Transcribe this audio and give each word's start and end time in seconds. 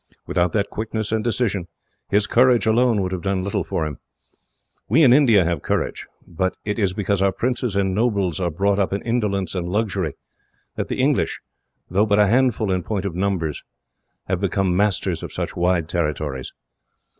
Without 0.25 0.51
that 0.53 0.71
quickness 0.71 1.11
and 1.11 1.23
decision, 1.23 1.67
his 2.09 2.25
courage 2.25 2.65
alone 2.65 3.03
would 3.03 3.11
have 3.11 3.21
done 3.21 3.43
little 3.43 3.63
for 3.63 3.85
him. 3.85 3.99
We 4.89 5.03
in 5.03 5.13
India 5.13 5.43
have 5.45 5.61
courage; 5.61 6.07
but 6.25 6.55
it 6.65 6.79
is 6.79 6.95
because 6.95 7.21
our 7.21 7.31
princes 7.31 7.75
and 7.75 7.93
nobles 7.93 8.39
are 8.39 8.49
brought 8.49 8.79
up 8.79 8.93
in 8.93 9.03
indolence 9.03 9.53
and 9.53 9.69
luxury 9.69 10.15
that 10.75 10.87
the 10.87 10.99
English, 10.99 11.39
though 11.87 12.07
but 12.07 12.17
a 12.17 12.25
handful 12.25 12.71
in 12.71 12.81
point 12.81 13.05
of 13.05 13.13
numbers, 13.13 13.61
have 14.25 14.41
become 14.41 14.75
masters 14.75 15.21
of 15.21 15.31
such 15.31 15.55
wide 15.55 15.87
territories. 15.87 16.51